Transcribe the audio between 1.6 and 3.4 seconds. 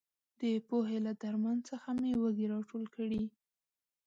څخه مې وږي راټول کړي.